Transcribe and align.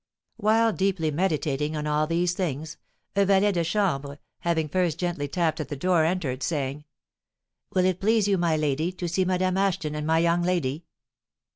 While 0.37 0.73
deeply 0.73 1.11
meditating 1.11 1.77
on 1.77 1.85
all 1.85 2.07
these 2.07 2.33
things, 2.33 2.77
a 3.15 3.23
valet 3.23 3.51
de 3.51 3.63
chambre, 3.63 4.17
having 4.39 4.67
first 4.67 4.97
gently 4.97 5.27
tapped 5.27 5.59
at 5.59 5.69
the 5.69 5.75
door, 5.75 6.05
entered, 6.05 6.41
saying: 6.41 6.85
"Will 7.75 7.85
it 7.85 8.01
please 8.01 8.27
you, 8.27 8.39
my 8.39 8.57
lady, 8.57 8.91
to 8.93 9.07
see 9.07 9.25
Madame 9.25 9.57
Ashton 9.57 9.93
and 9.93 10.07
my 10.07 10.17
young 10.17 10.41
lady?" 10.41 10.85